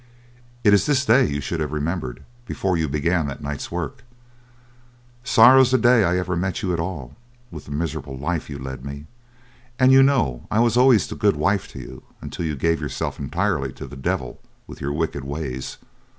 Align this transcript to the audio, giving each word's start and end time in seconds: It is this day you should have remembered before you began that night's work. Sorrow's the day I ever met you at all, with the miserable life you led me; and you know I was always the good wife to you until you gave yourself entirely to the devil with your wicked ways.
It 0.63 0.73
is 0.73 0.87
this 0.87 1.05
day 1.05 1.27
you 1.27 1.41
should 1.41 1.59
have 1.59 1.71
remembered 1.71 2.23
before 2.47 2.75
you 2.75 2.89
began 2.89 3.27
that 3.27 3.43
night's 3.43 3.71
work. 3.71 4.01
Sorrow's 5.23 5.69
the 5.69 5.77
day 5.77 6.03
I 6.03 6.17
ever 6.17 6.35
met 6.35 6.63
you 6.63 6.73
at 6.73 6.79
all, 6.79 7.15
with 7.51 7.65
the 7.65 7.71
miserable 7.71 8.17
life 8.17 8.49
you 8.49 8.57
led 8.57 8.83
me; 8.83 9.05
and 9.77 9.91
you 9.91 10.01
know 10.01 10.47
I 10.49 10.59
was 10.59 10.75
always 10.75 11.05
the 11.05 11.13
good 11.15 11.35
wife 11.35 11.67
to 11.73 11.79
you 11.79 12.01
until 12.19 12.45
you 12.47 12.55
gave 12.55 12.81
yourself 12.81 13.19
entirely 13.19 13.71
to 13.73 13.85
the 13.85 13.95
devil 13.95 14.41
with 14.65 14.81
your 14.81 14.91
wicked 14.91 15.23
ways. 15.23 15.77